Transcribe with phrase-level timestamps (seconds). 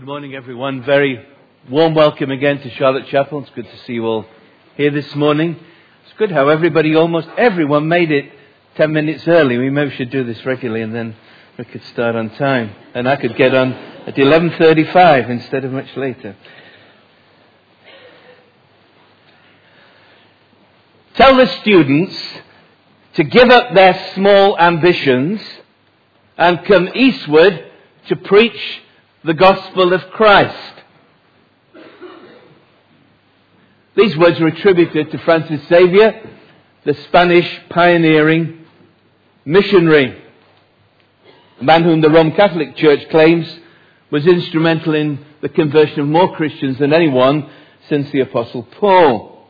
[0.00, 0.82] Good morning, everyone.
[0.82, 1.22] Very
[1.68, 3.42] warm welcome again to Charlotte Chapel.
[3.42, 4.24] It's good to see you all
[4.74, 5.56] here this morning.
[6.04, 8.32] It's good how everybody, almost everyone, made it
[8.76, 9.58] 10 minutes early.
[9.58, 11.16] We maybe should do this regularly and then
[11.58, 12.74] we could start on time.
[12.94, 16.34] And I could get on at 11.35 instead of much later.
[21.12, 22.18] Tell the students
[23.16, 25.42] to give up their small ambitions
[26.38, 27.70] and come eastward
[28.08, 28.80] to preach
[29.22, 30.74] the gospel of Christ.
[33.96, 36.30] These words are attributed to Francis Xavier,
[36.84, 38.64] the Spanish pioneering
[39.44, 40.22] missionary,
[41.60, 43.46] a man whom the Roman Catholic Church claims
[44.10, 47.50] was instrumental in the conversion of more Christians than anyone
[47.88, 49.48] since the Apostle Paul.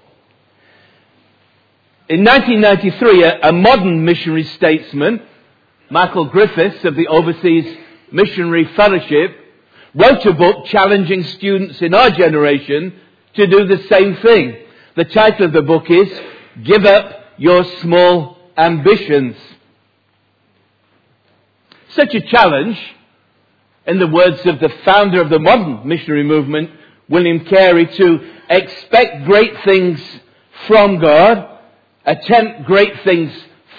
[2.08, 5.22] In 1993, a, a modern missionary statesman,
[5.90, 7.76] Michael Griffiths of the Overseas
[8.10, 9.39] Missionary Fellowship,
[9.94, 12.94] wrote a book challenging students in our generation
[13.34, 14.56] to do the same thing.
[14.96, 16.08] The title of the book is
[16.62, 19.36] Give Up Your Small Ambitions.
[21.90, 22.78] Such a challenge,
[23.86, 26.70] in the words of the founder of the modern missionary movement,
[27.08, 30.00] William Carey, to expect great things
[30.68, 31.58] from God,
[32.04, 33.32] attempt great things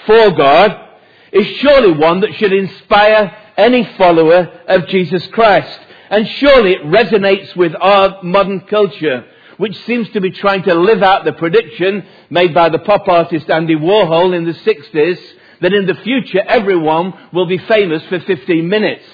[0.05, 0.89] for God,
[1.31, 5.79] is surely one that should inspire any follower of Jesus Christ.
[6.11, 11.01] And surely it resonates with our modern culture, which seems to be trying to live
[11.01, 15.19] out the prediction made by the pop artist Andy Warhol in the 60s
[15.61, 19.05] that in the future everyone will be famous for 15 minutes.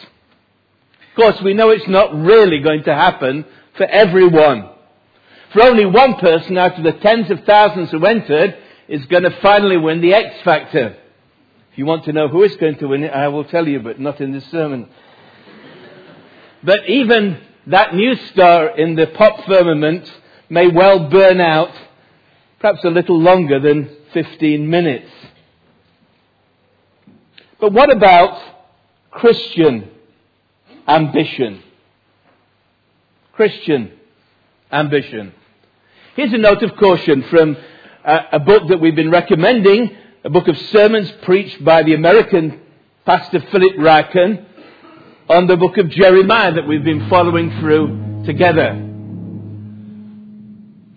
[1.12, 4.68] Of course, we know it's not really going to happen for everyone.
[5.54, 9.40] For only one person out of the tens of thousands who entered is going to
[9.42, 10.98] finally win the X Factor.
[11.72, 13.82] If you want to know who is going to win it, I will tell you,
[13.82, 14.90] but not in this sermon.
[16.64, 20.12] But even that new star in the pop firmament
[20.50, 21.72] may well burn out
[22.60, 25.12] perhaps a little longer than 15 minutes.
[27.60, 28.42] But what about
[29.12, 29.90] Christian
[30.88, 31.62] ambition?
[33.34, 33.92] Christian
[34.72, 35.34] ambition.
[36.16, 37.58] Here's a note of caution from
[38.04, 42.60] a, a book that we've been recommending, a book of sermons preached by the American
[43.06, 44.46] pastor Philip Ryken
[45.30, 48.74] on the book of Jeremiah that we've been following through together.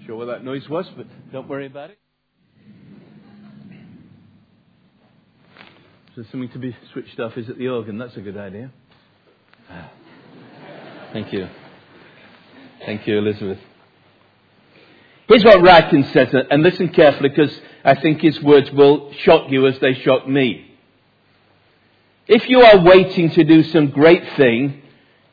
[0.07, 1.99] Sure what that noise was, but don't worry about it.
[6.17, 7.39] There something to be switched off?
[7.39, 7.97] Is it the organ?
[7.97, 8.71] That's a good idea.
[9.71, 9.91] Ah.
[11.13, 11.49] Thank you.
[12.85, 13.59] Thank you, Elizabeth.
[15.29, 19.67] Here's what Ryken says, and listen carefully because I think his words will shock you
[19.67, 20.70] as they shock me.
[22.33, 24.83] If you are waiting to do some great thing,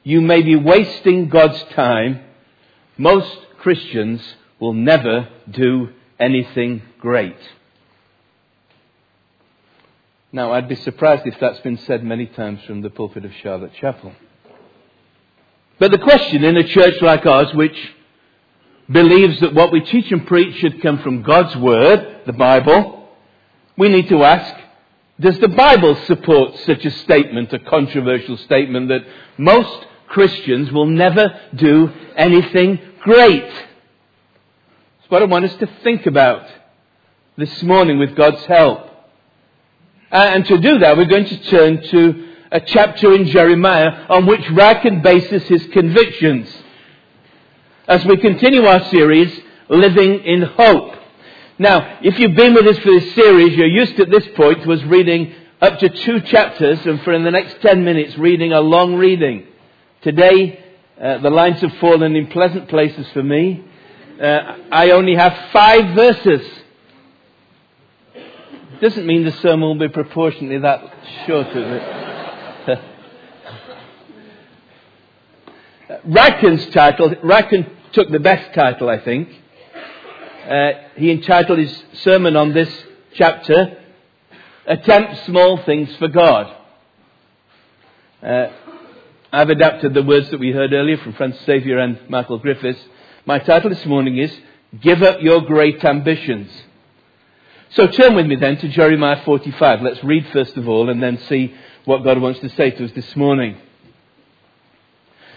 [0.04, 2.22] you may be wasting God's time.
[2.98, 4.20] Most Christians
[4.60, 7.38] will never do anything great.
[10.32, 13.74] Now, I'd be surprised if that's been said many times from the pulpit of Charlotte
[13.80, 14.14] Chapel.
[15.78, 17.78] But the question in a church like ours, which
[18.92, 23.08] believes that what we teach and preach should come from God's Word, the Bible,
[23.78, 24.64] we need to ask,
[25.20, 29.02] does the Bible support such a statement, a controversial statement that
[29.38, 33.50] most Christians will never do anything great?
[33.50, 36.48] That's what I want us to think about
[37.36, 38.86] this morning with God's help.
[40.12, 44.26] Uh, and to do that, we're going to turn to a chapter in Jeremiah on
[44.26, 46.48] which Ryken bases his convictions.
[47.88, 50.96] As we continue our series, Living in Hope.
[51.60, 54.74] Now, if you've been with us for this series, you're used at this point to
[54.74, 58.62] us reading up to two chapters and for in the next ten minutes reading a
[58.62, 59.48] long reading.
[60.04, 60.64] Today,
[61.02, 63.64] uh, the lines have fallen in pleasant places for me.
[64.22, 66.48] Uh, I only have five verses.
[68.80, 70.94] Doesn't mean the sermon will be proportionately that
[71.26, 72.80] short, is it?
[76.08, 79.30] Ryken's title, Ryken took the best title, I think
[80.48, 82.70] uh, he entitled his sermon on this
[83.16, 83.78] chapter,
[84.66, 86.56] Attempt Small Things for God.
[88.24, 88.48] Uh,
[89.32, 92.80] I've adapted the words that we heard earlier from Francis Xavier and Michael Griffiths.
[93.26, 94.34] My title this morning is
[94.80, 96.50] Give Up Your Great Ambitions.
[97.72, 99.82] So turn with me then to Jeremiah 45.
[99.82, 101.54] Let's read first of all and then see
[101.84, 103.58] what God wants to say to us this morning.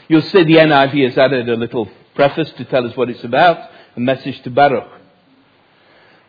[0.09, 3.71] You'll see the NIV has added a little preface to tell us what it's about,
[3.97, 5.00] a message to Baruch.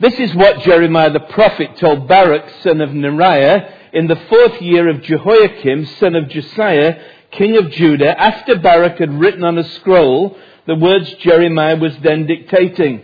[0.01, 4.89] This is what Jeremiah the prophet told Baruch, son of Neriah, in the fourth year
[4.89, 6.99] of Jehoiakim, son of Josiah,
[7.29, 12.25] king of Judah, after Baruch had written on a scroll the words Jeremiah was then
[12.25, 13.03] dictating.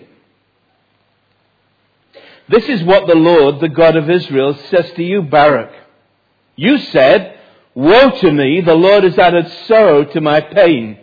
[2.49, 5.73] This is what the Lord, the God of Israel, says to you, Baruch.
[6.55, 7.37] You said,
[7.75, 10.97] Woe to me, the Lord has added sorrow to my pain.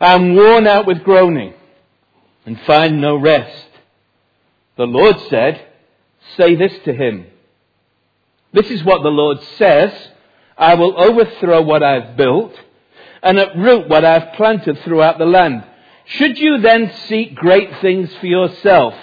[0.00, 1.54] I am worn out with groaning
[2.46, 3.68] and find no rest.
[4.76, 5.66] The Lord said,
[6.36, 7.26] Say this to him.
[8.52, 9.92] This is what the Lord says.
[10.56, 12.54] I will overthrow what I have built
[13.22, 15.64] and uproot what I have planted throughout the land.
[16.06, 18.94] Should you then seek great things for yourself?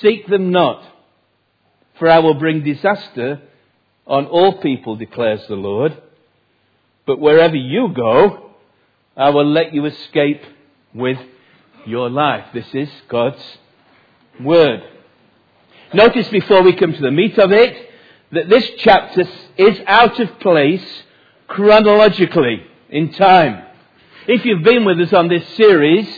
[0.00, 0.84] Seek them not,
[1.98, 3.40] for I will bring disaster
[4.06, 5.96] on all people, declares the Lord.
[7.06, 8.50] But wherever you go,
[9.16, 10.42] I will let you escape
[10.92, 11.18] with
[11.86, 12.46] your life.
[12.52, 13.42] This is God's
[14.40, 14.82] Word.
[15.92, 17.90] Notice before we come to the meat of it
[18.32, 19.24] that this chapter
[19.58, 21.02] is out of place
[21.48, 23.66] chronologically in time.
[24.26, 26.08] If you've been with us on this series,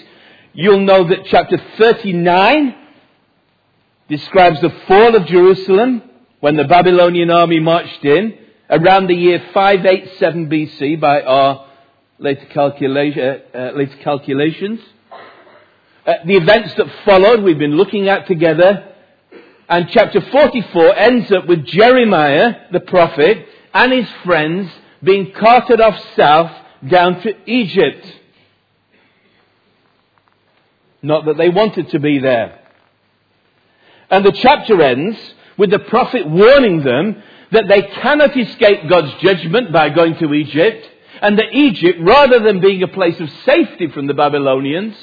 [0.53, 2.75] you'll know that chapter 39
[4.09, 6.03] describes the fall of Jerusalem
[6.41, 8.39] when the Babylonian army marched in
[8.71, 11.67] around the year 587 BC by our
[12.21, 14.81] later, uh, later calculations.
[16.07, 18.95] Uh, the events that followed we've been looking at together
[19.69, 24.71] and chapter 44 ends up with Jeremiah, the prophet, and his friends
[25.03, 26.53] being carted off south
[26.87, 28.07] down to Egypt.
[31.01, 32.61] Not that they wanted to be there.
[34.11, 35.17] And the chapter ends
[35.57, 37.23] with the prophet warning them
[37.53, 40.87] that they cannot escape God's judgment by going to Egypt,
[41.23, 44.95] and that Egypt, rather than being a place of safety from the Babylonians,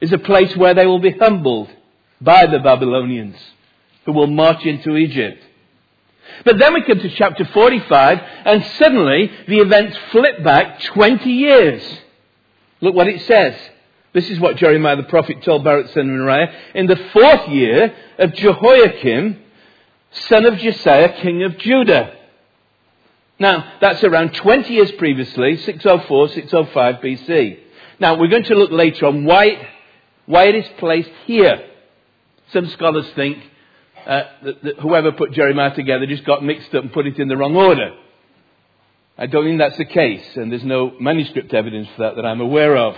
[0.00, 1.70] is a place where they will be humbled
[2.20, 3.36] by the Babylonians
[4.04, 5.42] who will march into Egypt.
[6.44, 11.82] But then we come to chapter 45 and suddenly the events flip back 20 years.
[12.80, 13.54] Look what it says.
[14.12, 16.52] This is what Jeremiah the prophet told Baruch son of Neriah.
[16.74, 19.38] In the fourth year of Jehoiakim,
[20.10, 22.14] son of Josiah, king of Judah.
[23.38, 27.58] Now, that's around 20 years previously, 604, 605 BC.
[28.00, 29.68] Now, we're going to look later on why,
[30.26, 31.64] why it is placed here.
[32.52, 33.38] Some scholars think
[34.06, 37.28] uh, that, that whoever put Jeremiah together just got mixed up and put it in
[37.28, 37.94] the wrong order.
[39.18, 42.40] I don't think that's the case, and there's no manuscript evidence for that that I'm
[42.40, 42.96] aware of.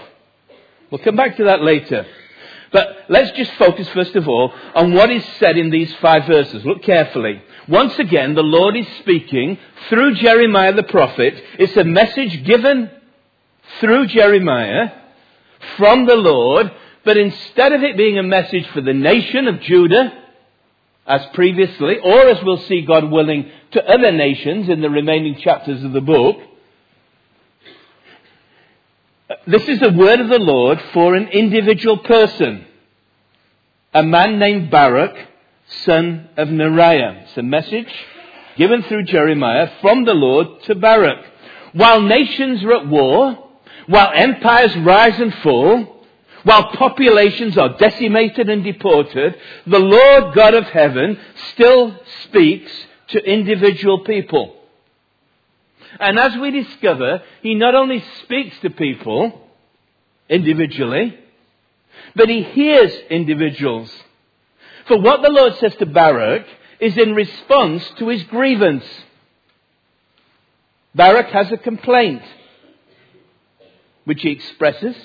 [0.91, 2.07] We'll come back to that later.
[2.73, 6.65] But let's just focus first of all on what is said in these five verses.
[6.65, 7.43] Look carefully.
[7.67, 9.59] Once again, the Lord is speaking
[9.89, 11.35] through Jeremiah the prophet.
[11.59, 12.91] It's a message given
[13.81, 14.91] through Jeremiah
[15.77, 16.71] from the Lord
[17.09, 20.13] but instead of it being a message for the nation of Judah,
[21.07, 25.83] as previously, or as we'll see God willing, to other nations in the remaining chapters
[25.83, 26.37] of the book,
[29.47, 32.67] this is the word of the Lord for an individual person.
[33.95, 35.17] A man named Baruch,
[35.87, 37.23] son of Neriah.
[37.23, 37.89] It's a message
[38.59, 41.25] given through Jeremiah from the Lord to Baruch.
[41.73, 43.49] While nations are at war,
[43.87, 45.95] while empires rise and fall,
[46.49, 49.37] while populations are decimated and deported,
[49.67, 51.21] the Lord God of heaven
[51.53, 52.73] still speaks
[53.09, 54.57] to individual people.
[56.01, 59.47] And as we discover, He not only speaks to people
[60.31, 61.19] individually,
[62.17, 63.93] but He hears individuals.
[64.87, 66.47] For what the Lord says to Baruch
[66.81, 68.87] is in response to his grievance.
[70.95, 72.23] Baruch has a complaint,
[74.07, 74.97] which he expresses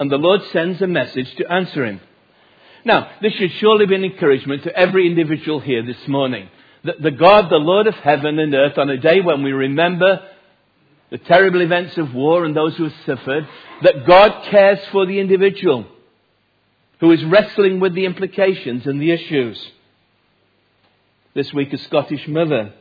[0.00, 2.00] and the Lord sends a message to answer him.
[2.86, 6.48] Now, this should surely be an encouragement to every individual here this morning.
[6.84, 10.26] That the God, the Lord of heaven and earth, on a day when we remember
[11.10, 13.46] the terrible events of war and those who have suffered,
[13.82, 15.84] that God cares for the individual
[17.00, 19.70] who is wrestling with the implications and the issues.
[21.34, 22.72] This week, a Scottish mother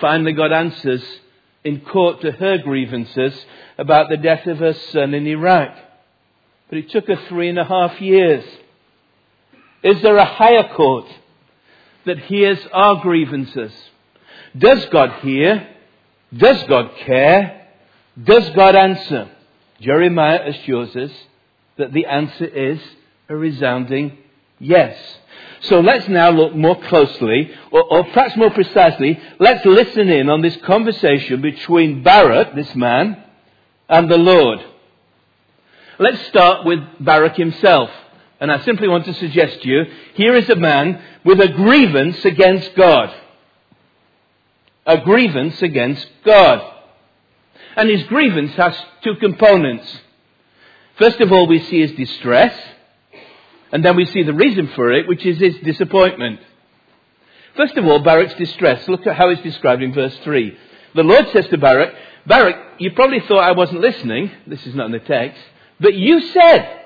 [0.00, 1.04] finally got answers
[1.62, 3.34] in court to her grievances
[3.76, 5.76] about the death of her son in Iraq.
[6.68, 8.44] But it took her three and a half years.
[9.82, 11.06] Is there a higher court
[12.06, 13.72] that hears our grievances?
[14.56, 15.68] Does God hear?
[16.36, 17.68] Does God care?
[18.22, 19.30] Does God answer?
[19.80, 21.10] Jeremiah assures us
[21.76, 22.80] that the answer is
[23.28, 24.18] a resounding
[24.58, 24.96] yes.
[25.62, 30.42] So let's now look more closely, or, or, perhaps more precisely, let's listen in on
[30.42, 33.22] this conversation between Baruch, this man,
[33.88, 34.60] and the Lord.
[35.98, 37.90] Let's start with Baruch himself.
[38.40, 39.84] And I simply want to suggest to you,
[40.14, 43.14] here is a man with a grievance against God.
[44.86, 46.60] a grievance against God.
[47.76, 49.86] And his grievance has two components.
[50.98, 52.54] First of all, we see his distress,
[53.72, 56.40] and then we see the reason for it, which is his disappointment.
[57.56, 58.86] First of all, Baruch's distress.
[58.88, 60.56] Look at how it's described in verse 3.
[60.94, 61.94] The Lord says to Baruch,
[62.26, 64.30] Baruch, you probably thought I wasn't listening.
[64.46, 65.40] This is not in the text.
[65.80, 66.80] But you said.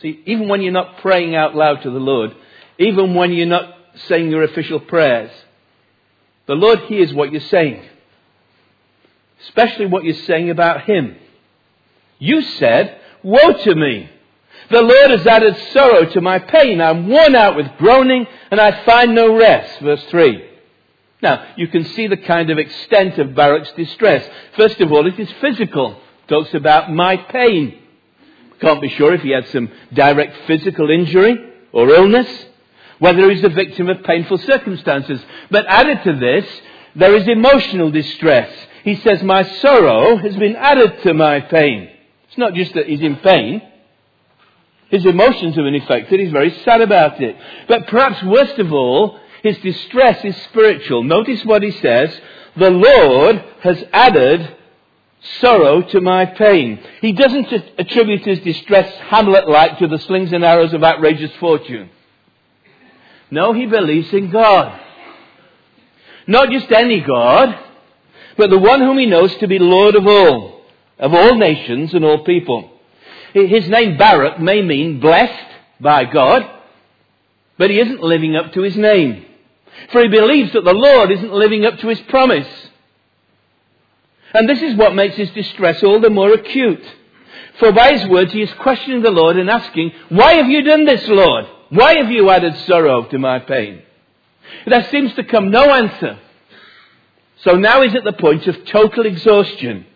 [0.00, 2.34] See, even when you're not praying out loud to the Lord,
[2.78, 3.74] even when you're not
[4.08, 5.30] saying your official prayers,
[6.46, 7.82] the Lord hears what you're saying.
[9.44, 11.16] Especially what you're saying about Him.
[12.18, 14.10] You said, Woe to me!
[14.70, 16.80] The Lord has added sorrow to my pain.
[16.80, 19.80] I'm worn out with groaning and I find no rest.
[19.80, 20.50] Verse 3.
[21.22, 24.28] Now, you can see the kind of extent of Baruch's distress.
[24.56, 26.00] First of all, it is physical.
[26.28, 27.80] Talks about my pain.
[28.60, 31.36] Can't be sure if he had some direct physical injury
[31.72, 32.28] or illness,
[32.98, 35.20] whether he's the victim of painful circumstances.
[35.50, 36.46] But added to this,
[36.96, 38.50] there is emotional distress.
[38.84, 41.90] He says, My sorrow has been added to my pain.
[42.28, 43.62] It's not just that he's in pain.
[44.90, 46.20] His emotions have been affected.
[46.20, 47.36] He's very sad about it.
[47.68, 51.02] But perhaps worst of all, his distress is spiritual.
[51.02, 52.18] Notice what he says.
[52.56, 54.56] The Lord has added
[55.40, 56.80] sorrow to my pain.
[57.00, 61.90] He doesn't attribute his distress Hamlet-like to the slings and arrows of outrageous fortune.
[63.30, 64.80] No, he believes in God.
[66.26, 67.58] Not just any God,
[68.36, 70.60] but the one whom he knows to be Lord of all,
[70.98, 72.70] of all nations and all people.
[73.32, 75.46] His name Baruch may mean blessed
[75.80, 76.48] by God,
[77.58, 79.24] but he isn't living up to his name.
[79.90, 82.48] For he believes that the Lord isn't living up to his promise.
[84.34, 86.84] And this is what makes his distress all the more acute.
[87.60, 90.84] For by his words he is questioning the Lord and asking, Why have you done
[90.84, 91.46] this, Lord?
[91.70, 93.82] Why have you added sorrow to my pain?
[94.66, 96.18] There seems to come no answer.
[97.38, 99.86] So now he's at the point of total exhaustion.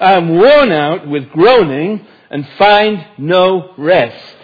[0.00, 4.36] I am worn out with groaning and find no rest.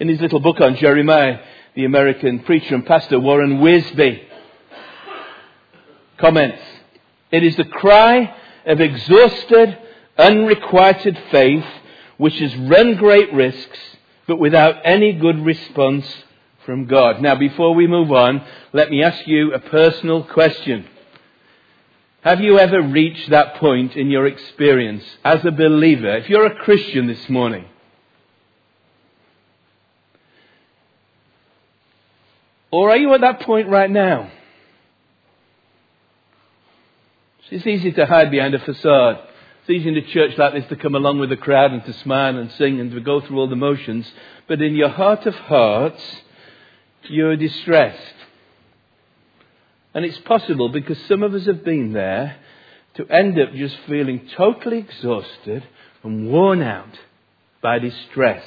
[0.00, 1.40] In his little book on Jeremiah,
[1.74, 4.24] the American preacher and pastor Warren Wiersbe
[6.18, 6.62] comments,
[7.30, 8.34] It is the cry
[8.66, 9.78] of exhausted,
[10.16, 11.64] unrequited faith
[12.16, 13.78] which has run great risks,
[14.26, 16.04] but without any good response
[16.66, 17.22] from God.
[17.22, 20.86] Now, before we move on, let me ask you a personal question.
[22.22, 26.16] Have you ever reached that point in your experience as a believer?
[26.16, 27.64] If you're a Christian this morning,
[32.70, 34.30] or are you at that point right now?
[37.50, 39.20] It's easy to hide behind a facade.
[39.60, 41.92] It's easy in a church like this to come along with the crowd and to
[41.94, 44.10] smile and sing and to go through all the motions.
[44.46, 46.02] But in your heart of hearts,
[47.04, 48.14] you're distressed.
[49.94, 52.36] And it's possible because some of us have been there
[52.94, 55.64] to end up just feeling totally exhausted
[56.02, 56.98] and worn out
[57.62, 58.44] by distress.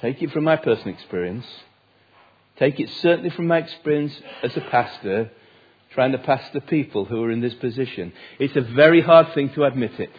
[0.00, 1.46] Take it from my personal experience.
[2.58, 5.30] Take it certainly from my experience as a pastor
[5.94, 8.12] trying to pastor people who are in this position.
[8.38, 10.10] It's a very hard thing to admit it.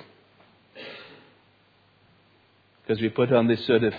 [2.82, 3.94] Because we put on this sort of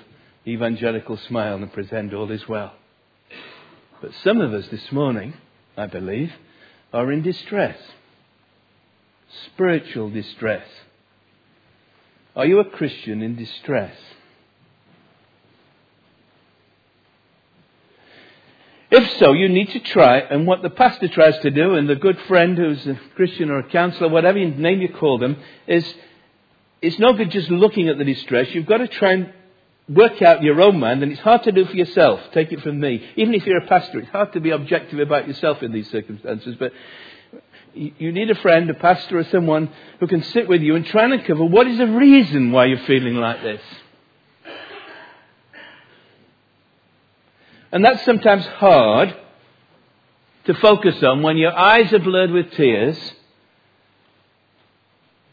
[0.46, 2.72] evangelical smile and pretend all is well.
[4.00, 5.34] But some of us this morning,
[5.76, 6.32] I believe,
[6.92, 7.78] are in distress.
[9.46, 10.66] Spiritual distress.
[12.34, 13.96] Are you a Christian in distress?
[18.98, 21.96] If so, you need to try, and what the pastor tries to do, and the
[21.96, 25.36] good friend who's a Christian or a counselor, whatever name you call them,
[25.66, 25.84] is
[26.80, 28.48] it's no good just looking at the distress.
[28.54, 29.34] You've got to try and
[29.86, 32.20] work out your own mind, and it's hard to do for yourself.
[32.32, 33.06] Take it from me.
[33.16, 36.56] Even if you're a pastor, it's hard to be objective about yourself in these circumstances,
[36.58, 36.72] but
[37.74, 39.68] you need a friend, a pastor, or someone
[40.00, 42.78] who can sit with you and try and uncover what is the reason why you're
[42.78, 43.60] feeling like this.
[47.72, 49.14] And that's sometimes hard
[50.44, 52.98] to focus on when your eyes are blurred with tears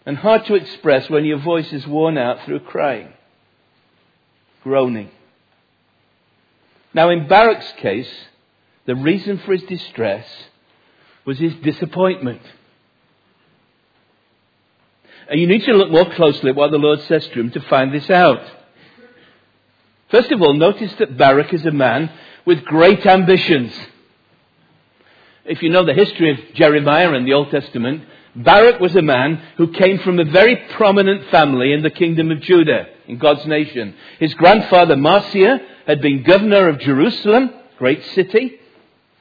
[0.05, 3.13] and hard to express when your voice is worn out through crying
[4.63, 5.11] groaning.
[6.93, 8.09] Now, in Baruch's case,
[8.85, 10.25] the reason for his distress
[11.25, 12.41] was his disappointment.
[15.29, 17.61] And you need to look more closely at what the Lord says to him to
[17.61, 18.41] find this out.
[20.13, 22.11] First of all, notice that Baruch is a man
[22.45, 23.73] with great ambitions.
[25.43, 28.03] If you know the history of Jeremiah in the Old Testament,
[28.35, 32.41] Baruch was a man who came from a very prominent family in the kingdom of
[32.41, 33.95] Judah, in God's nation.
[34.19, 38.59] His grandfather Mahseiah had been governor of Jerusalem great city.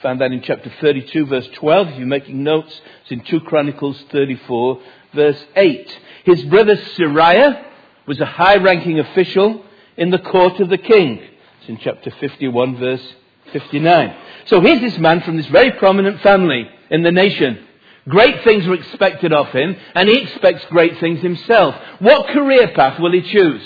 [0.03, 1.89] Found that in chapter 32, verse 12.
[1.89, 4.83] If you're making notes, it's in 2 Chronicles 34,
[5.15, 6.01] verse 8.
[6.25, 7.65] His brother Seraiah
[8.07, 9.65] was a high ranking official
[9.97, 11.21] in the court of the king.
[11.61, 13.15] It's in chapter 51, verse
[13.53, 14.17] 59.
[14.47, 17.67] So here's this man from this very prominent family in the nation.
[18.09, 21.77] Great things were expected of him, and he expects great things himself.
[22.01, 23.63] What career path will he choose?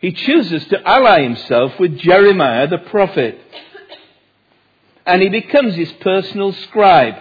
[0.00, 3.38] He chooses to ally himself with Jeremiah the prophet.
[5.04, 7.16] And he becomes his personal scribe,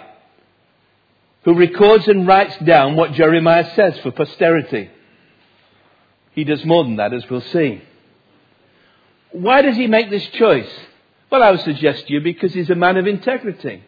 [1.44, 4.90] who records and writes down what Jeremiah says for posterity.
[6.34, 7.82] He does more than that, as we'll see.
[9.32, 10.70] Why does he make this choice?
[11.32, 13.84] Well, I would suggest to you because he's a man of integrity.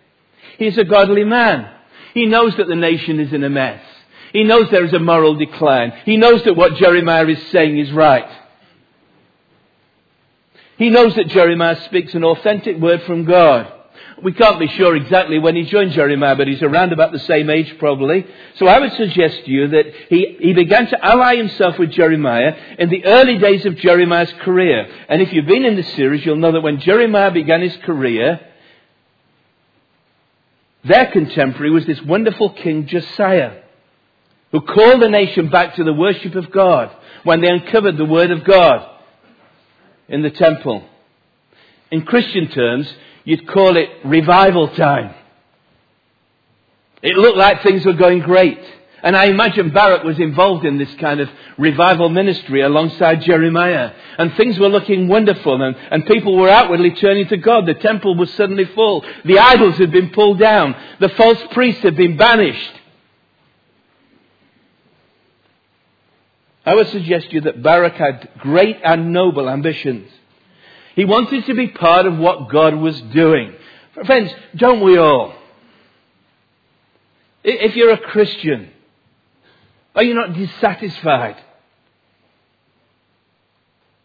[0.57, 1.69] He's a godly man.
[2.13, 3.81] He knows that the nation is in a mess.
[4.33, 5.93] He knows there is a moral decline.
[6.05, 8.29] He knows that what Jeremiah is saying is right.
[10.77, 13.71] He knows that Jeremiah speaks an authentic word from God.
[14.23, 17.49] We can't be sure exactly when he joined Jeremiah, but he's around about the same
[17.49, 18.25] age probably.
[18.57, 22.55] So I would suggest to you that he, he began to ally himself with Jeremiah
[22.77, 24.87] in the early days of Jeremiah's career.
[25.09, 28.39] And if you've been in this series, you'll know that when Jeremiah began his career,
[30.83, 33.61] their contemporary was this wonderful king Josiah,
[34.51, 38.29] who called the nation back to the worship of God when they uncovered the word
[38.29, 38.87] of God
[40.07, 40.83] in the temple.
[41.91, 42.91] In Christian terms,
[43.23, 45.13] You'd call it revival time.
[47.01, 48.59] It looked like things were going great.
[49.03, 53.93] And I imagine Baruch was involved in this kind of revival ministry alongside Jeremiah.
[54.17, 57.65] And things were looking wonderful and, and people were outwardly turning to God.
[57.65, 59.03] The temple was suddenly full.
[59.25, 60.75] The idols had been pulled down.
[60.99, 62.73] The false priests had been banished.
[66.63, 70.11] I would suggest to you that Baruch had great and noble ambitions.
[70.95, 73.53] He wanted to be part of what God was doing.
[74.05, 75.33] Friends, don't we all?
[77.43, 78.69] If you're a Christian,
[79.95, 81.37] are you not dissatisfied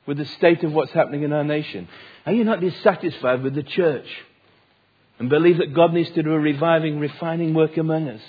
[0.07, 1.89] with the state of what's happening in our nation?
[2.25, 4.07] Are you not dissatisfied with the church
[5.19, 8.23] and believe that God needs to do a reviving, refining work among us?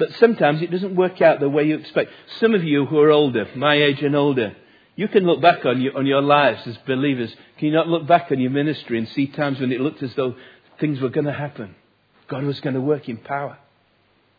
[0.00, 2.10] But sometimes it doesn't work out the way you expect.
[2.40, 4.56] Some of you who are older, my age and older,
[4.96, 7.30] you can look back on your, on your lives as believers.
[7.58, 10.14] Can you not look back on your ministry and see times when it looked as
[10.14, 10.36] though
[10.80, 11.74] things were going to happen?
[12.28, 13.58] God was going to work in power.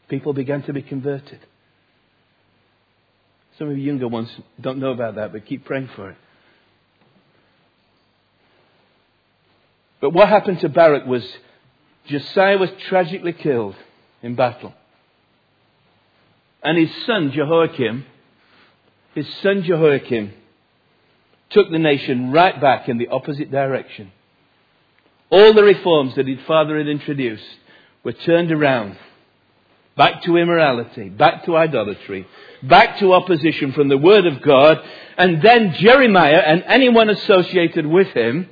[0.10, 1.40] People began to be converted.
[3.60, 6.18] Some of you younger ones don't know about that, but keep praying for it.
[10.00, 11.24] But what happened to Baruch was
[12.08, 13.76] Josiah was tragically killed
[14.24, 14.74] in battle.
[16.64, 18.06] And his son Jehoiakim,
[19.16, 20.34] his son Jehoiakim,
[21.50, 24.12] took the nation right back in the opposite direction.
[25.30, 27.44] All the reforms that his father had introduced
[28.04, 28.98] were turned around.
[29.98, 32.26] Back to immorality, back to idolatry,
[32.64, 34.82] back to opposition from the Word of God,
[35.18, 38.50] and then Jeremiah and anyone associated with him,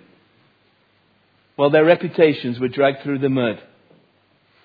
[1.57, 3.61] well, their reputations were dragged through the mud.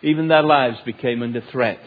[0.03, 1.81] Even their lives became under threat.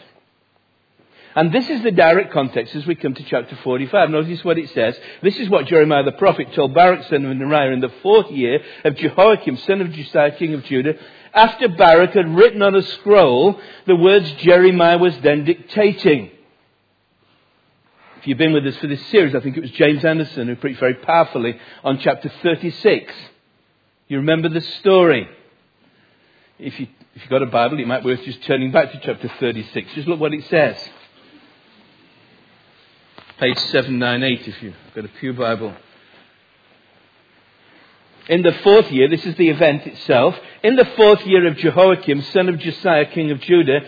[1.38, 4.10] And this is the direct context as we come to chapter 45.
[4.10, 4.98] Notice what it says.
[5.22, 8.60] This is what Jeremiah the prophet told Baruch son of Neriah in the fourth year
[8.84, 10.94] of Jehoiakim son of Josiah king of Judah.
[11.32, 16.32] After Baruch had written on a scroll the words Jeremiah was then dictating.
[18.18, 20.56] If you've been with us for this series, I think it was James Anderson who
[20.56, 23.14] preached very powerfully on chapter 36.
[24.08, 25.28] You remember the story.
[26.58, 28.98] If, you, if you've got a Bible, it might be worth just turning back to
[28.98, 29.94] chapter 36.
[29.94, 30.76] Just look what it says
[33.38, 35.72] page 798 if you've got a Pew Bible.
[38.28, 42.20] In the fourth year, this is the event itself, in the fourth year of Jehoiakim,
[42.22, 43.80] son of Josiah, king of Judah,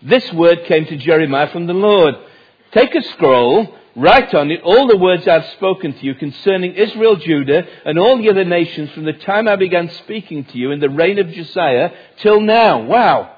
[0.00, 2.14] this word came to Jeremiah from the Lord.
[2.72, 7.16] Take a scroll, write on it all the words I've spoken to you concerning Israel,
[7.16, 10.80] Judah, and all the other nations from the time I began speaking to you in
[10.80, 11.90] the reign of Josiah
[12.22, 12.84] till now.
[12.84, 13.36] Wow.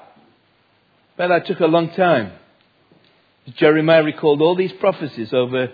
[1.17, 2.31] Bet that took a long time.
[3.55, 5.71] Jeremiah recalled all these prophecies over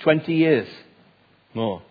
[0.00, 0.68] 20 years
[1.54, 1.82] more.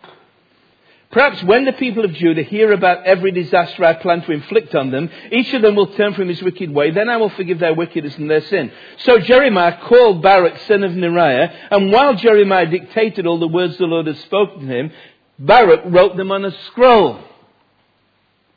[1.12, 4.92] Perhaps when the people of Judah hear about every disaster I plan to inflict on
[4.92, 7.74] them, each of them will turn from his wicked way, then I will forgive their
[7.74, 8.72] wickedness and their sin.
[9.00, 13.86] So Jeremiah called Baruch, son of Neriah, and while Jeremiah dictated all the words the
[13.86, 14.92] Lord had spoken to him,
[15.40, 17.20] Baruch wrote them on a scroll.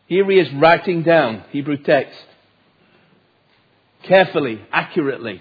[0.06, 2.18] Here he is writing down Hebrew text.
[4.02, 5.40] Carefully, accurately.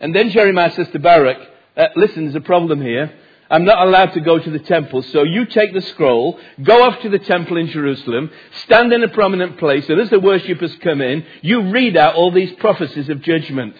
[0.00, 1.38] And then Jeremiah says to Baruch,
[1.76, 3.12] uh, listen, there's a problem here.
[3.50, 7.00] I'm not allowed to go to the temple, so you take the scroll, go off
[7.02, 8.30] to the temple in Jerusalem,
[8.64, 12.32] stand in a prominent place, and as the worshippers come in, you read out all
[12.32, 13.76] these prophecies of judgment.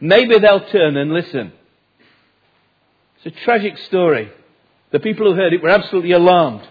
[0.00, 1.52] Maybe they'll turn and listen.
[3.22, 4.32] It's a tragic story.
[4.90, 6.66] The people who heard it were absolutely alarmed.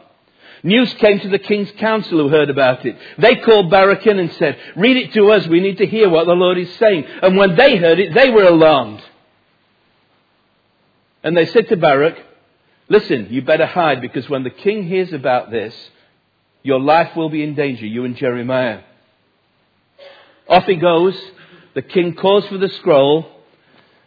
[0.63, 2.95] News came to the king's council who heard about it.
[3.17, 6.27] They called Baruch in and said, read it to us, we need to hear what
[6.27, 7.05] the Lord is saying.
[7.21, 9.01] And when they heard it, they were alarmed.
[11.23, 12.17] And they said to Baruch,
[12.89, 15.75] listen, you better hide because when the king hears about this,
[16.63, 18.81] your life will be in danger, you and Jeremiah.
[20.47, 21.19] Off he goes.
[21.73, 23.25] The king calls for the scroll.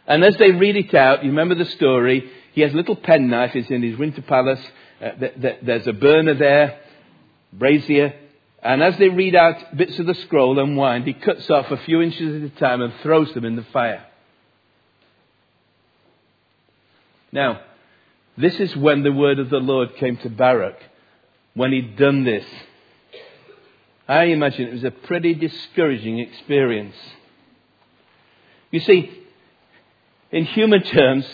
[0.07, 3.51] And as they read it out, you remember the story, he has a little penknife,
[3.51, 4.61] he's in his winter palace,
[5.01, 6.79] uh, th- th- there's a burner there,
[7.51, 8.13] brazier,
[8.63, 11.77] and as they read out bits of the scroll and wind, he cuts off a
[11.77, 14.05] few inches at a time and throws them in the fire.
[17.31, 17.59] Now,
[18.37, 20.77] this is when the word of the Lord came to Baruch,
[21.53, 22.45] when he'd done this.
[24.07, 26.95] I imagine it was a pretty discouraging experience.
[28.71, 29.11] You see,
[30.31, 31.27] in human terms,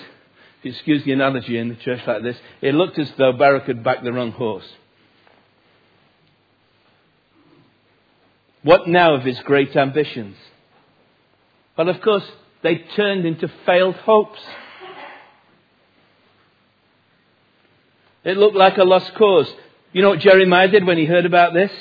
[0.64, 4.04] excuse the analogy in the church like this, it looked as though Baruch had backed
[4.04, 4.68] the wrong horse.
[8.64, 10.36] What now of his great ambitions?
[11.78, 12.24] Well, of course,
[12.62, 14.40] they turned into failed hopes.
[18.24, 19.52] It looked like a lost cause.
[19.94, 21.72] You know what Jeremiah did when he heard about this?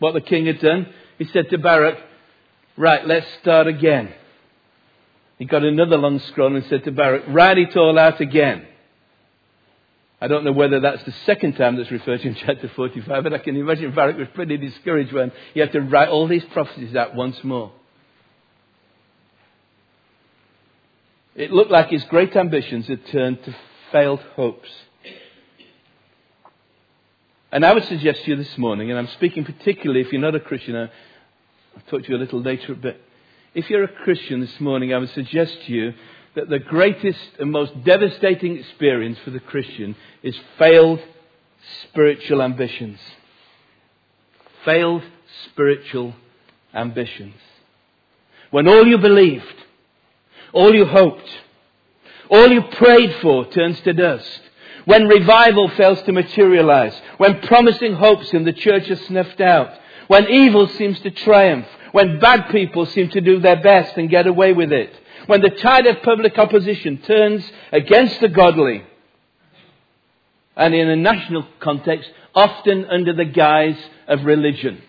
[0.00, 0.92] What the king had done?
[1.18, 1.98] He said to Baruch,
[2.76, 4.12] Right, let's start again.
[5.42, 8.64] He got another long scroll and said to Baruch, Write it all out again.
[10.20, 13.34] I don't know whether that's the second time that's referred to in chapter 45, but
[13.34, 16.94] I can imagine Baruch was pretty discouraged when he had to write all these prophecies
[16.94, 17.72] out once more.
[21.34, 23.56] It looked like his great ambitions had turned to
[23.90, 24.70] failed hopes.
[27.50, 30.36] And I would suggest to you this morning, and I'm speaking particularly if you're not
[30.36, 30.88] a Christian, I'll
[31.90, 33.00] talk to you a little later, but
[33.54, 35.94] if you're a Christian this morning, I would suggest to you
[36.34, 41.00] that the greatest and most devastating experience for the Christian is failed
[41.84, 42.98] spiritual ambitions.
[44.64, 45.02] Failed
[45.50, 46.14] spiritual
[46.72, 47.34] ambitions.
[48.50, 49.54] When all you believed,
[50.52, 51.28] all you hoped,
[52.30, 54.40] all you prayed for turns to dust.
[54.86, 56.98] When revival fails to materialize.
[57.18, 59.78] When promising hopes in the church are snuffed out.
[60.12, 64.26] When evil seems to triumph when bad people seem to do their best and get
[64.26, 64.92] away with it,
[65.24, 68.84] when the tide of public opposition turns against the godly,
[70.54, 74.82] and in a national context, often under the guise of religion.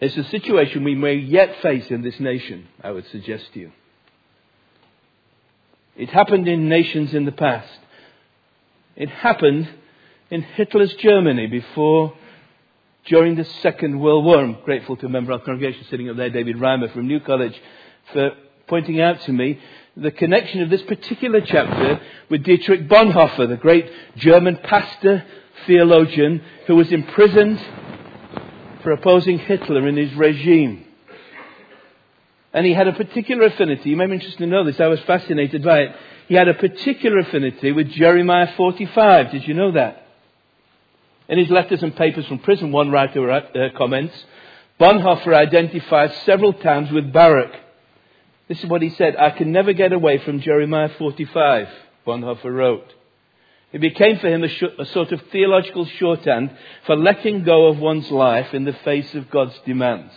[0.00, 3.72] It's a situation we may yet face in this nation, I would suggest to you.
[5.94, 7.78] It happened in nations in the past.
[8.96, 9.68] It happened
[10.32, 12.14] in Hitler's Germany before
[13.04, 14.38] during the Second World War.
[14.38, 17.20] I'm grateful to a member of our congregation sitting up there, David Reimer from New
[17.20, 17.54] College,
[18.14, 18.30] for
[18.66, 19.60] pointing out to me
[19.94, 25.22] the connection of this particular chapter with Dietrich Bonhoeffer, the great German pastor,
[25.66, 27.62] theologian, who was imprisoned
[28.82, 30.86] for opposing Hitler and his regime.
[32.54, 33.90] And he had a particular affinity.
[33.90, 34.80] You may be interested to know this.
[34.80, 35.96] I was fascinated by it.
[36.28, 39.30] He had a particular affinity with Jeremiah 45.
[39.30, 40.01] Did you know that?
[41.28, 44.14] In his letters and papers from prison, one writer uh, comments,
[44.80, 47.52] Bonhoeffer identifies several times with Baruch.
[48.48, 51.68] This is what he said, I can never get away from Jeremiah 45,
[52.06, 52.92] Bonhoeffer wrote.
[53.72, 56.50] It became for him a, sh- a sort of theological shorthand
[56.84, 60.12] for letting go of one's life in the face of God's demands.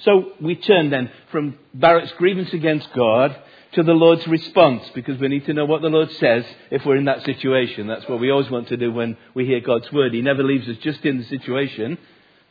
[0.00, 3.36] So we turn then from Baruch's grievance against God
[3.72, 6.96] to the Lord's response because we need to know what the Lord says if we're
[6.96, 7.86] in that situation.
[7.86, 10.14] That's what we always want to do when we hear God's word.
[10.14, 11.98] He never leaves us just in the situation,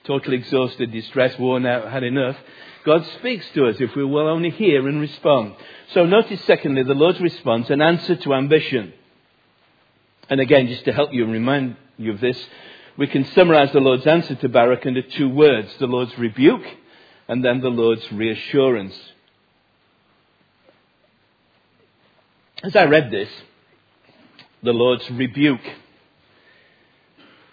[0.06, 2.38] totally exhausted, distressed, worn out, had enough.
[2.86, 5.56] God speaks to us if we will only hear and respond.
[5.94, 8.94] So notice secondly the Lord's response, an answer to ambition.
[10.30, 12.38] And again, just to help you and remind you of this,
[12.96, 16.66] we can summarize the Lord's answer to Baruch into two words, the Lord's rebuke
[17.28, 18.98] and then the Lord's reassurance.
[22.63, 23.30] As I read this,
[24.63, 25.62] the Lord's rebuke,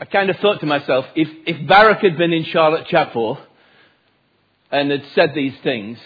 [0.01, 3.39] I kind of thought to myself, if, if Baruch had been in Charlotte Chapel
[4.71, 5.99] and had said these things,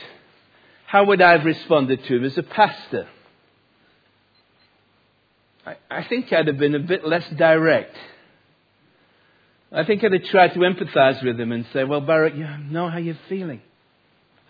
[0.87, 3.09] how would I have responded to him as a pastor?
[5.65, 7.97] I, I think I'd have been a bit less direct.
[9.71, 12.89] I think I'd have tried to empathize with him and say, Well, Baruch, you know
[12.89, 13.61] how you're feeling.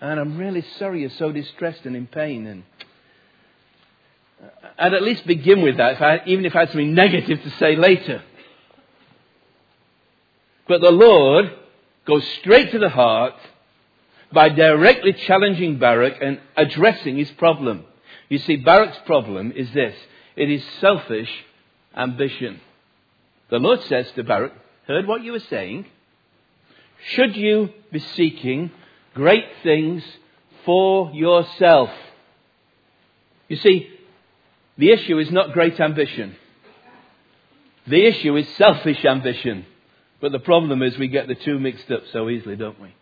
[0.01, 2.47] And I'm really sorry you're so distressed and in pain.
[2.47, 2.63] And
[4.79, 7.51] I'd at least begin with that, if I, even if I had something negative to
[7.51, 8.23] say later.
[10.69, 11.51] But the Lord
[12.07, 13.35] goes straight to the heart
[14.33, 17.85] by directly challenging Baruch and addressing his problem.
[18.29, 19.95] You see, Baruch's problem is this
[20.37, 21.31] it is selfish
[21.97, 22.61] ambition.
[23.51, 24.53] The Lord says to Baruch,
[24.87, 25.87] Heard what you were saying.
[27.11, 28.71] Should you be seeking
[29.15, 30.03] great things
[30.65, 31.91] for yourself?
[33.49, 33.98] You see,
[34.79, 36.37] the issue is not great ambition.
[37.87, 39.67] The issue is selfish ambition.
[40.21, 42.95] But the problem is we get the two mixed up so easily, don't we?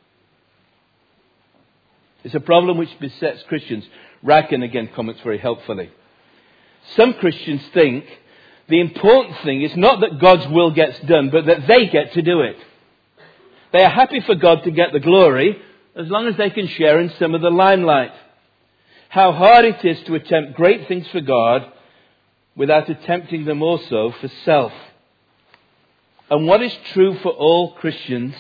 [2.24, 3.84] It's a problem which besets Christians.
[4.24, 5.90] Ryken again comments very helpfully.
[6.96, 8.04] Some Christians think
[8.68, 12.22] the important thing is not that God's will gets done, but that they get to
[12.22, 12.56] do it.
[13.72, 15.60] They are happy for God to get the glory
[15.94, 18.12] as long as they can share in some of the limelight.
[19.16, 21.72] How hard it is to attempt great things for God
[22.54, 24.74] without attempting them also for self.
[26.28, 28.34] And what is true for all Christians,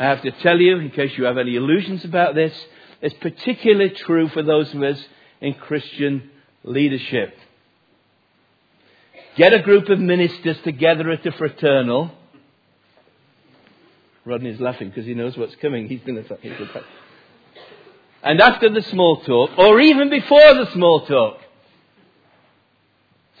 [0.00, 2.54] I have to tell you, in case you have any illusions about this,
[3.02, 5.04] is particularly true for those of us
[5.42, 6.30] in Christian
[6.62, 7.36] leadership.
[9.36, 12.12] Get a group of ministers together at a fraternal.
[14.24, 15.86] Rodney's laughing because he knows what's coming.
[15.86, 16.84] He's going to.
[18.24, 21.36] And after the small talk, or even before the small talk,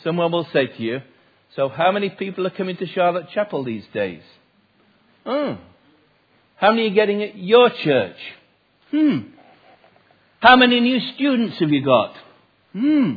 [0.02, 1.00] someone will say to you,
[1.56, 4.22] So, how many people are coming to Charlotte Chapel these days?
[5.24, 5.56] Oh.
[6.56, 8.16] How many are getting at your church?
[8.90, 9.18] Hmm.
[10.40, 12.14] How many new students have you got?
[12.72, 13.12] Hmm.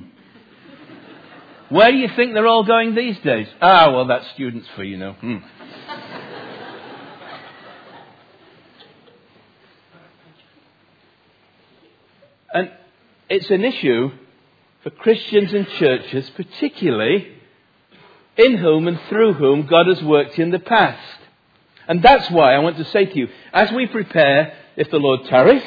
[1.69, 3.47] Where do you think they're all going these days?
[3.61, 5.13] Ah, well, that's students for, you know.
[5.13, 5.37] Hmm.
[12.53, 12.71] and
[13.29, 14.11] it's an issue
[14.83, 17.27] for Christians and churches, particularly
[18.37, 21.19] in whom and through whom God has worked in the past.
[21.87, 25.25] And that's why I want to say to you, as we prepare, if the Lord
[25.25, 25.63] tarries,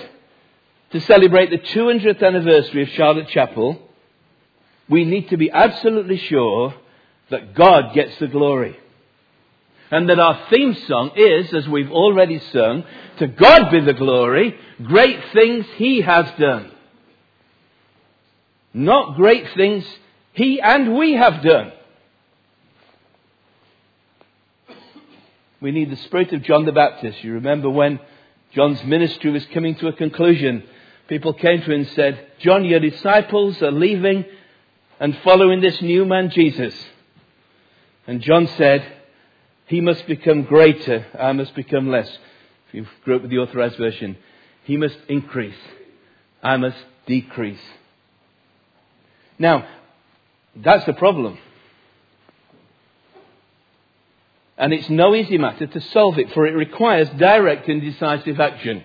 [0.92, 3.80] to celebrate the 200th anniversary of Charlotte Chapel,
[4.88, 6.74] we need to be absolutely sure
[7.30, 8.76] that God gets the glory.
[9.90, 12.84] And that our theme song is, as we've already sung,
[13.18, 16.70] to God be the glory, great things He has done.
[18.72, 19.84] Not great things
[20.32, 21.72] He and we have done.
[25.60, 27.22] We need the spirit of John the Baptist.
[27.22, 28.00] You remember when
[28.54, 30.64] John's ministry was coming to a conclusion,
[31.08, 34.24] people came to him and said, John, your disciples are leaving
[34.98, 36.74] and following this new man, Jesus.
[38.06, 38.90] And John said,
[39.66, 42.08] He must become greater, I must become less.
[42.68, 44.16] If you grew up with the authorized version,
[44.64, 45.58] He must increase,
[46.42, 47.60] I must decrease.
[49.40, 49.66] Now,
[50.54, 51.38] that's the problem.
[54.58, 58.84] And it's no easy matter to solve it, for it requires direct and decisive action,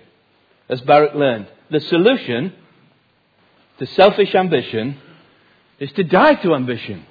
[0.70, 1.48] as Baruch learned.
[1.70, 2.54] The solution
[3.80, 4.98] to selfish ambition
[5.78, 7.06] is to die to ambition.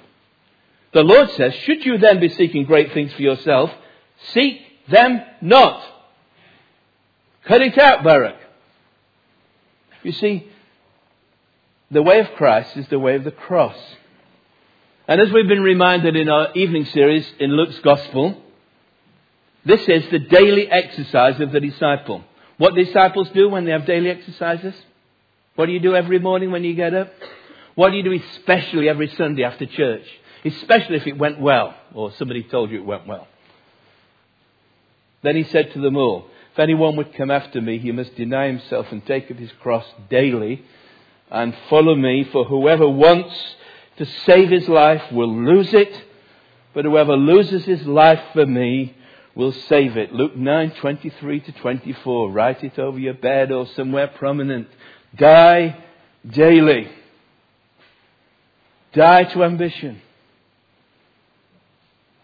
[0.93, 3.69] The Lord says, should you then be seeking great things for yourself,
[4.31, 5.85] seek them not.
[7.43, 8.39] Cut it out, Baruch.
[10.01, 10.49] You see,
[11.91, 13.77] the way of Christ is the way of the cross.
[15.07, 18.41] And as we've been reminded in our evening series in Luke's Gospel,
[19.63, 22.23] this is the daily exercise of the disciple.
[22.57, 24.73] What disciples do when they have daily exercises?
[25.55, 27.11] What do you do every morning when you get up?
[27.75, 30.05] What do you do especially every Sunday after church?
[30.43, 33.27] Especially if it went well, or somebody told you it went well.
[35.23, 38.47] Then he said to them all, If anyone would come after me, he must deny
[38.47, 40.63] himself and take up his cross daily
[41.31, 42.27] and follow me.
[42.31, 43.35] For whoever wants
[43.97, 46.03] to save his life will lose it,
[46.73, 48.95] but whoever loses his life for me
[49.35, 50.13] will save it.
[50.13, 52.31] Luke 9, 23 to 24.
[52.31, 54.67] Write it over your bed or somewhere prominent.
[55.15, 55.83] Die
[56.27, 56.89] daily.
[58.93, 60.01] Die to ambition.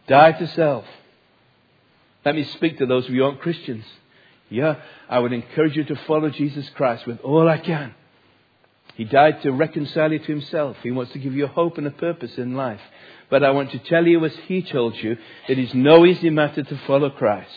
[0.07, 0.85] Die to self.
[2.25, 3.85] Let me speak to those of you who aren't Christians.
[4.49, 4.75] Yeah,
[5.09, 7.95] I would encourage you to follow Jesus Christ with all I can.
[8.95, 10.77] He died to reconcile you to himself.
[10.83, 12.81] He wants to give you a hope and a purpose in life.
[13.29, 16.63] But I want to tell you, as he told you, it is no easy matter
[16.63, 17.49] to follow Christ.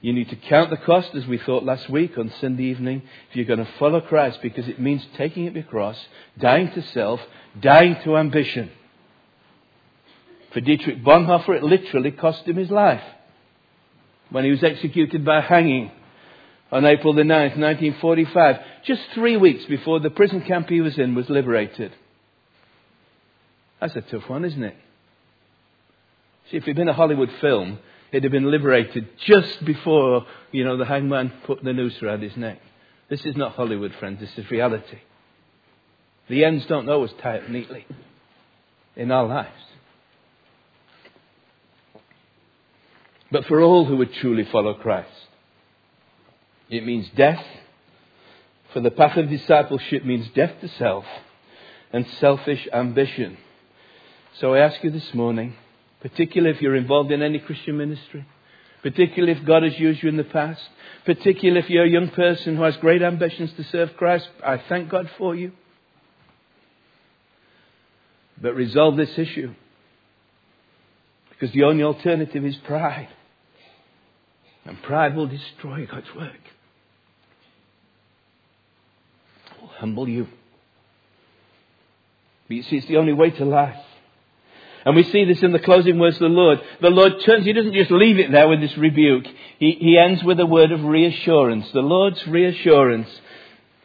[0.00, 3.36] You need to count the cost, as we thought last week on Sunday evening, if
[3.36, 5.98] you're going to follow Christ, because it means taking up your cross,
[6.38, 7.20] dying to self,
[7.60, 8.70] dying to ambition.
[10.52, 13.02] For Dietrich Bonhoeffer, it literally cost him his life.
[14.32, 15.90] when he was executed by hanging
[16.72, 21.14] on April the 9th, 1945, just three weeks before the prison camp he was in
[21.14, 21.92] was liberated.
[23.78, 24.76] That's a tough one, isn't it?
[26.50, 27.78] See, if it'd been a Hollywood film,
[28.10, 32.36] it'd have been liberated just before, you know, the hangman put the noose around his
[32.38, 32.58] neck.
[33.10, 34.20] This is not Hollywood, friends.
[34.20, 34.98] This is reality.
[36.28, 37.86] The ends don't always tie up neatly
[38.96, 39.50] in our lives.
[43.30, 45.10] But for all who would truly follow Christ,
[46.74, 47.44] it means death.
[48.72, 51.04] For the path of discipleship means death to self
[51.92, 53.36] and selfish ambition.
[54.40, 55.54] So I ask you this morning,
[56.00, 58.26] particularly if you're involved in any Christian ministry,
[58.82, 60.62] particularly if God has used you in the past,
[61.04, 64.88] particularly if you're a young person who has great ambitions to serve Christ, I thank
[64.88, 65.52] God for you.
[68.40, 69.54] But resolve this issue.
[71.30, 73.08] Because the only alternative is pride.
[74.64, 76.40] And pride will destroy God's work.
[79.46, 80.28] It will humble you.
[82.46, 83.84] But you see, it's the only way to life.
[84.84, 86.60] And we see this in the closing words of the Lord.
[86.80, 89.24] The Lord turns, He doesn't just leave it there with this rebuke.
[89.58, 91.68] He, he ends with a word of reassurance.
[91.72, 93.08] The Lord's reassurance.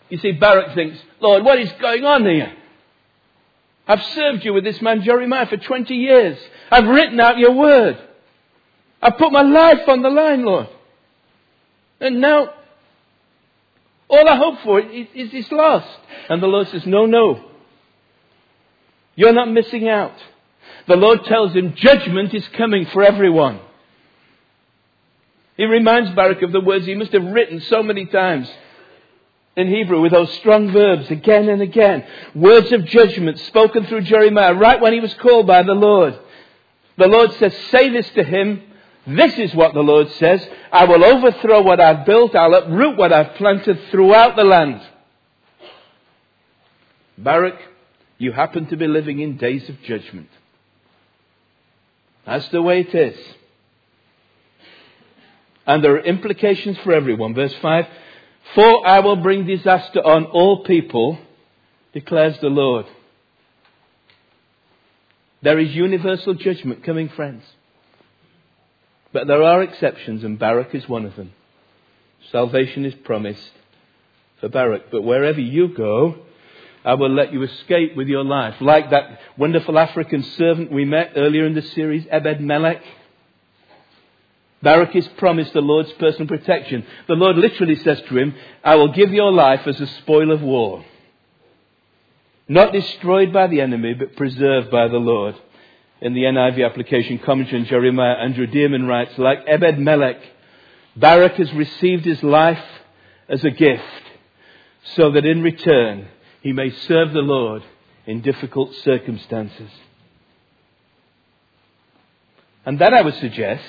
[0.10, 2.54] You see, Baruch thinks, Lord, what is going on here?
[3.88, 6.38] I've served you with this man Jeremiah for 20 years.
[6.70, 7.98] I've written out your word.
[9.02, 10.68] I've put my life on the line, Lord.
[12.00, 12.54] And now,
[14.10, 16.00] all I hope for is, is, is lost.
[16.30, 17.44] And the Lord says, no, no.
[19.16, 20.14] You're not missing out
[20.88, 23.60] the Lord tells him judgment is coming for everyone.
[25.58, 28.50] He reminds Baruch of the words he must have written so many times
[29.56, 32.06] in Hebrew with those strong verbs again and again.
[32.36, 36.18] Words of judgment spoken through Jeremiah right when he was called by the Lord.
[36.98, 38.62] The Lord says, say this to him.
[39.08, 40.46] This is what the Lord says.
[40.70, 42.36] I will overthrow what I've built.
[42.36, 44.82] I'll uproot what I've planted throughout the land.
[47.18, 47.58] Baruch,
[48.18, 50.30] you happen to be living in days of judgment.
[52.26, 53.18] That's the way it is.
[55.66, 57.34] And there are implications for everyone.
[57.34, 57.88] Verse 5
[58.56, 61.18] For I will bring disaster on all people,
[61.94, 62.88] declares the Lord.
[65.42, 67.44] There is universal judgment coming, friends.
[69.18, 71.34] But there are exceptions, and Baruch is one of them.
[72.32, 73.50] Salvation is promised
[74.40, 74.92] for Baruch.
[74.92, 76.18] But wherever you go,
[76.86, 78.62] I will let you escape with your life.
[78.62, 82.84] Like that wonderful African servant we met earlier in the series, Ebed Melech.
[84.62, 86.86] Baruch is promised the Lord's personal protection.
[87.08, 90.44] The Lord literally says to him, I will give your life as a spoil of
[90.44, 90.86] war.
[92.48, 95.34] Not destroyed by the enemy, but preserved by the Lord.
[96.00, 100.22] In the NIV application commentary Jeremiah, Andrew Dearman writes, like Ebed Melech,
[100.96, 102.64] Baruch has received his life
[103.28, 103.84] as a gift,
[104.96, 106.08] so that in return
[106.42, 107.64] he may serve the Lord
[108.06, 109.70] in difficult circumstances.
[112.66, 113.64] And that, I would suggest,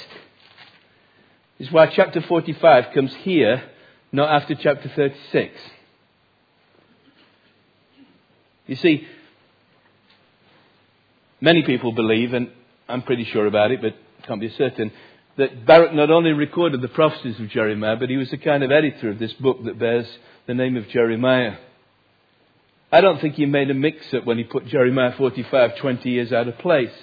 [1.59, 3.62] is why chapter 45 comes here,
[4.12, 5.55] not after chapter 36.
[8.67, 9.09] You see,
[11.40, 12.51] many people believe, and
[12.88, 13.94] I'm pretty sure about it, but
[14.27, 14.92] can't be certain,
[15.37, 18.72] that Baruch not only recorded the prophecies of Jeremiah, but he was the kind of
[18.72, 20.07] editor of this book that bears
[20.46, 21.57] the name of Jeremiah.
[22.90, 26.33] I don't think he made a mix up when he put Jeremiah 45 20 years
[26.33, 26.94] out of place.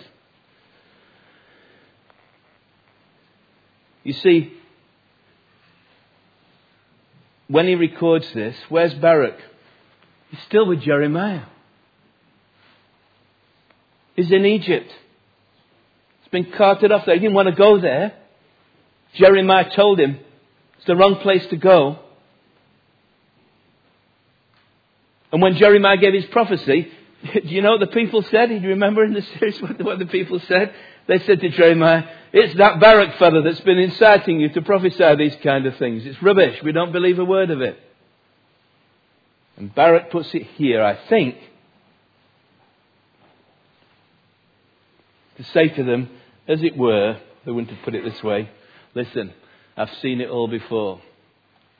[4.03, 4.53] You see,
[7.47, 9.39] when he records this, where's Baruch?
[10.29, 11.43] He's still with Jeremiah.
[14.15, 14.91] He's in Egypt.
[16.21, 17.15] It's been carted off there.
[17.15, 18.13] He didn't want to go there.
[19.13, 20.19] Jeremiah told him
[20.77, 21.99] it's the wrong place to go.
[25.31, 26.91] And when Jeremiah gave his prophecy,
[27.33, 28.49] do you know what the people said?
[28.49, 30.73] Do you remember in the series what, what the people said?
[31.07, 32.03] They said to Jeremiah,
[32.33, 36.05] it's that Baruch fellow that's been inciting you to prophesy these kind of things.
[36.05, 36.61] It's rubbish.
[36.63, 37.77] We don't believe a word of it.
[39.57, 41.37] And Baruch puts it here, I think,
[45.37, 46.09] to say to them,
[46.47, 48.49] as it were, they wouldn't have put it this way,
[48.93, 49.33] listen,
[49.77, 51.01] I've seen it all before.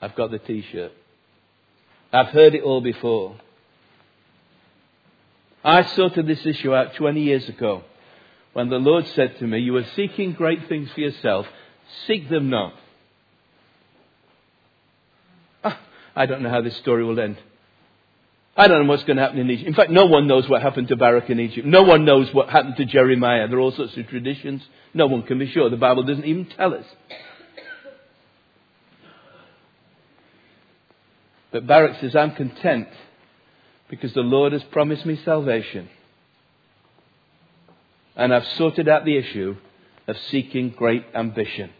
[0.00, 0.92] I've got the t-shirt.
[2.12, 3.36] I've heard it all before.
[5.64, 7.82] I sorted this issue out 20 years ago
[8.52, 11.46] when the Lord said to me, You are seeking great things for yourself,
[12.06, 12.74] seek them not.
[15.64, 15.78] Ah,
[16.14, 17.36] I don't know how this story will end.
[18.56, 19.68] I don't know what's going to happen in Egypt.
[19.68, 21.66] In fact, no one knows what happened to Baruch in Egypt.
[21.66, 23.46] No one knows what happened to Jeremiah.
[23.48, 24.62] There are all sorts of traditions.
[24.94, 25.68] No one can be sure.
[25.68, 26.86] The Bible doesn't even tell us.
[31.52, 32.88] But Baruch says, I'm content
[33.88, 35.88] because the Lord has promised me salvation.
[38.16, 39.56] And I've sorted out the issue
[40.08, 41.70] of seeking great ambition.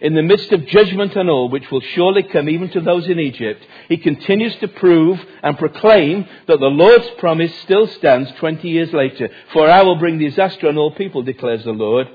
[0.00, 3.18] In the midst of judgment and all, which will surely come even to those in
[3.18, 8.92] Egypt, he continues to prove and proclaim that the Lord's promise still stands 20 years
[8.94, 9.28] later.
[9.52, 12.08] For I will bring disaster on all people, declares the Lord,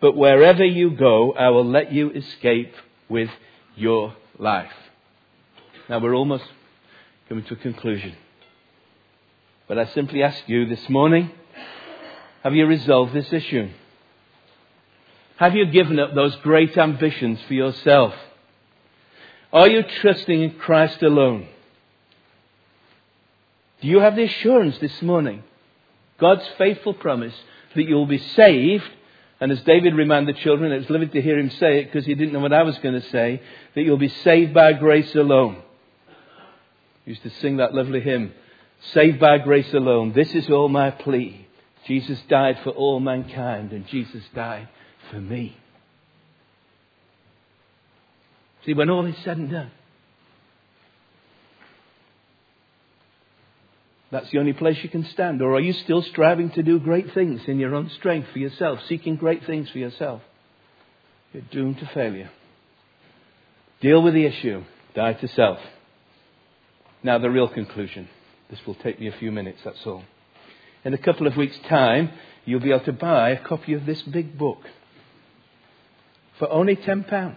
[0.00, 2.74] but wherever you go, I will let you escape
[3.08, 3.30] with
[3.74, 4.72] your life.
[5.88, 6.44] Now we're almost
[7.28, 8.14] coming to a conclusion.
[9.66, 11.30] But I simply ask you this morning,
[12.44, 13.68] have you resolved this issue?
[15.36, 18.14] Have you given up those great ambitions for yourself?
[19.52, 21.48] Are you trusting in Christ alone?
[23.80, 25.42] Do you have the assurance this morning,
[26.18, 27.34] God's faithful promise,
[27.74, 28.88] that you'll be saved?
[29.40, 32.06] And as David reminded the children, it was lovely to hear him say it because
[32.06, 33.42] he didn't know what I was going to say,
[33.74, 35.60] that you'll be saved by grace alone.
[37.04, 38.32] He used to sing that lovely hymn,
[38.92, 40.12] Saved by grace alone.
[40.12, 41.46] This is all my plea.
[41.86, 44.68] Jesus died for all mankind, and Jesus died
[45.10, 45.56] for me.
[48.64, 49.70] See, when all is said and done,
[54.10, 55.42] that's the only place you can stand.
[55.42, 58.78] Or are you still striving to do great things in your own strength for yourself,
[58.88, 60.22] seeking great things for yourself?
[61.32, 62.30] You're doomed to failure.
[63.80, 64.62] Deal with the issue.
[64.94, 65.58] Die to self.
[67.02, 68.08] Now, the real conclusion.
[68.50, 70.04] This will take me a few minutes, that's all.
[70.84, 72.10] In a couple of weeks' time,
[72.44, 74.58] you'll be able to buy a copy of this big book
[76.38, 77.36] for only £10.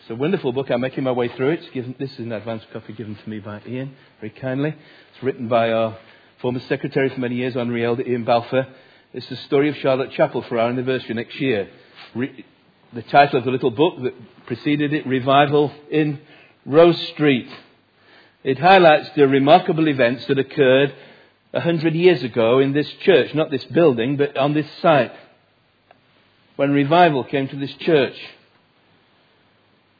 [0.00, 0.70] It's a wonderful book.
[0.70, 1.72] I'm making my way through it.
[1.72, 4.70] Given, this is an advance copy given to me by Ian, very kindly.
[4.70, 5.98] It's written by our
[6.40, 8.68] former secretary for many years, Henri Elder, Ian Balfour.
[9.12, 11.70] It's the story of Charlotte Chapel for our anniversary next year.
[12.14, 12.44] Re-
[12.92, 16.20] the title of the little book that preceded it, Revival in
[16.64, 17.48] Rose Street.
[18.44, 20.94] It highlights the remarkable events that occurred
[21.52, 25.12] a hundred years ago in this church, not this building, but on this site
[26.56, 28.16] when revival came to this church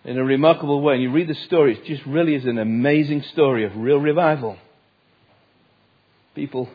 [0.05, 0.95] in a remarkable way.
[0.95, 4.57] And you read the story, it just really is an amazing story of real revival.
[6.35, 6.69] People,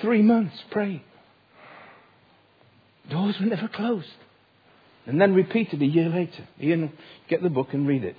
[0.00, 1.02] three months praying.
[3.10, 4.08] Doors were never closed.
[5.06, 6.46] And then repeated a year later.
[6.60, 6.92] Ian,
[7.28, 8.16] get the book and read it.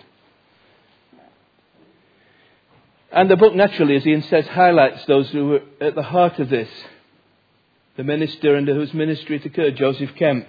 [3.11, 6.49] And the book, naturally, as Ian says, highlights those who were at the heart of
[6.49, 6.69] this
[8.01, 10.47] the minister under whose ministry it occurred, Joseph Kemp.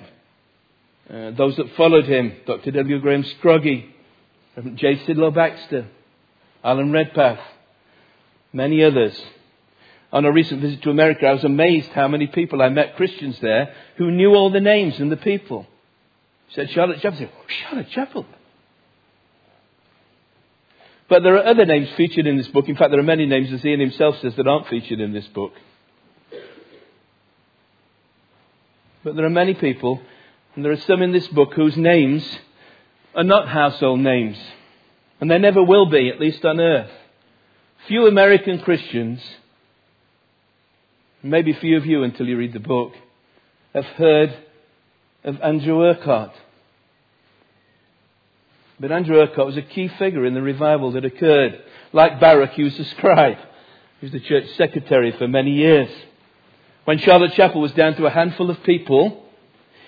[1.12, 2.70] Uh, those that followed him, Dr.
[2.70, 2.98] W.
[2.98, 3.90] Graham Scroggie,
[4.56, 4.96] Reverend J.
[4.96, 5.86] Sidlow Baxter,
[6.64, 7.40] Alan Redpath,
[8.54, 9.20] many others.
[10.14, 13.38] On a recent visit to America, I was amazed how many people I met, Christians
[13.42, 15.66] there, who knew all the names and the people.
[16.54, 17.18] said Charlotte Chapel.
[17.18, 18.24] Said, oh, Charlotte Chapel.
[21.10, 22.70] But there are other names featured in this book.
[22.70, 25.26] In fact, there are many names, as Ian himself says, that aren't featured in this
[25.26, 25.52] book.
[29.04, 30.00] But there are many people,
[30.54, 32.24] and there are some in this book whose names
[33.14, 34.38] are not household names.
[35.20, 36.90] And they never will be, at least on earth.
[37.88, 39.20] Few American Christians,
[41.22, 42.92] maybe few of you until you read the book,
[43.74, 44.36] have heard
[45.24, 46.32] of Andrew Urquhart.
[48.78, 51.60] But Andrew Urquhart was a key figure in the revival that occurred.
[51.92, 53.38] Like Baruch, he was a scribe.
[54.00, 55.90] He was the church secretary for many years.
[56.84, 59.24] When Charlotte Chapel was down to a handful of people,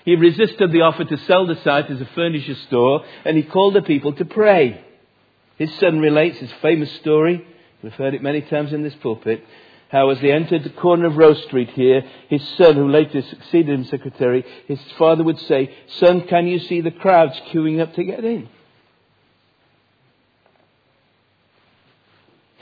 [0.05, 3.74] he resisted the offer to sell the site as a furniture store and he called
[3.74, 4.84] the people to pray.
[5.57, 7.45] His son relates his famous story.
[7.82, 9.45] We've heard it many times in this pulpit.
[9.88, 13.72] How as they entered the corner of Rose Street here, his son, who later succeeded
[13.78, 18.03] him secretary, his father would say, Son, can you see the crowds queuing up to
[18.03, 18.49] get in?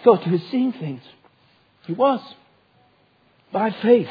[0.04, 1.02] Thought he was seeing things.
[1.86, 2.20] He was
[3.52, 4.10] by faith.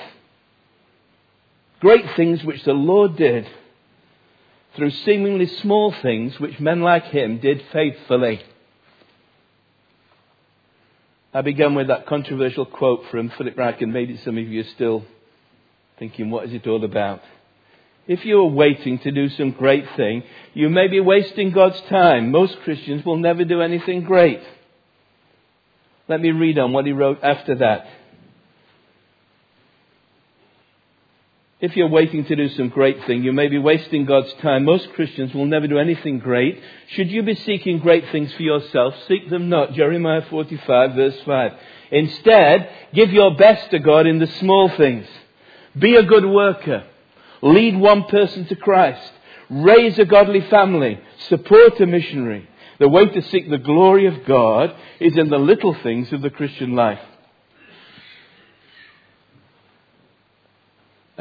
[1.80, 3.48] Great things which the Lord did
[4.76, 8.42] through seemingly small things which men like him did faithfully.
[11.34, 13.92] I began with that controversial quote from Philip Ryken.
[13.92, 15.06] Maybe some of you are still
[15.98, 17.22] thinking, what is it all about?
[18.08, 20.24] If you are waiting to do some great thing,
[20.54, 22.32] you may be wasting God's time.
[22.32, 24.42] Most Christians will never do anything great.
[26.08, 27.88] Let me read on what he wrote after that.
[31.62, 34.66] If you're waiting to do some great thing, you may be wasting God's time.
[34.66, 36.60] Most Christians will never do anything great.
[36.88, 39.74] Should you be seeking great things for yourself, seek them not.
[39.74, 41.52] Jeremiah 45 verse 5.
[41.92, 45.06] Instead, give your best to God in the small things.
[45.78, 46.84] Be a good worker.
[47.44, 49.12] Lead one person to Christ.
[49.52, 52.48] raise a godly family, support a missionary.
[52.80, 56.32] The way to seek the glory of God is in the little things of the
[56.32, 57.00] Christian life.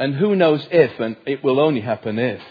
[0.01, 2.41] And who knows if, and it will only happen if,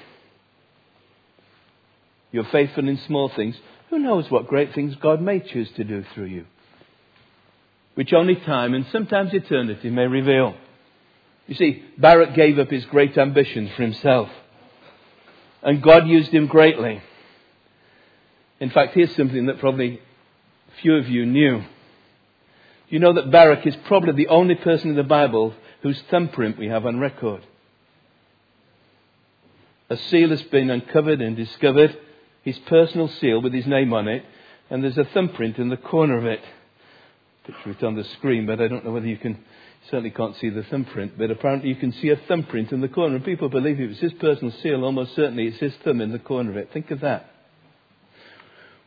[2.30, 3.56] you're faithful in small things,
[3.88, 6.46] who knows what great things God may choose to do through you?
[7.96, 10.54] Which only time and sometimes eternity may reveal.
[11.48, 14.28] You see, Baruch gave up his great ambitions for himself.
[15.60, 17.02] And God used him greatly.
[18.60, 20.00] In fact, here's something that probably
[20.82, 21.64] few of you knew.
[22.88, 25.52] You know that Baruch is probably the only person in the Bible
[25.82, 27.42] whose thumbprint we have on record.
[29.88, 31.96] A seal has been uncovered and discovered,
[32.42, 34.24] his personal seal with his name on it,
[34.70, 36.40] and there's a thumbprint in the corner of it.
[37.44, 39.42] Picture it on the screen, but I don't know whether you can,
[39.86, 43.16] certainly can't see the thumbprint, but apparently you can see a thumbprint in the corner,
[43.16, 46.18] and people believe it was his personal seal, almost certainly it's his thumb in the
[46.18, 46.70] corner of it.
[46.72, 47.30] Think of that.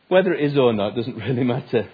[0.08, 1.88] Whether it is or not doesn't really matter.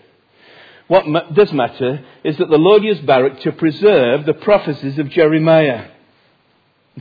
[0.91, 5.09] What ma- does matter is that the Lord used Baruch to preserve the prophecies of
[5.09, 5.87] Jeremiah,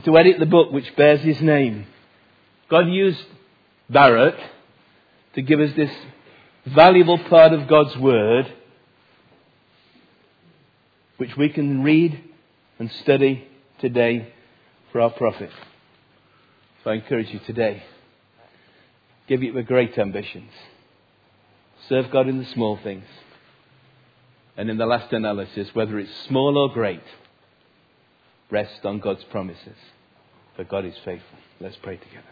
[0.04, 1.88] to edit the book which bears his name.
[2.68, 3.24] God used
[3.88, 4.38] Baruch
[5.34, 5.90] to give us this
[6.66, 8.54] valuable part of God's Word,
[11.16, 12.22] which we can read
[12.78, 13.44] and study
[13.80, 14.32] today
[14.92, 15.50] for our profit.
[16.84, 17.82] So I encourage you today,
[19.26, 20.52] give you great ambitions.
[21.88, 23.04] Serve God in the small things.
[24.60, 27.00] And in the last analysis, whether it's small or great,
[28.50, 29.78] rest on God's promises.
[30.54, 31.38] For God is faithful.
[31.60, 32.26] Let's pray together.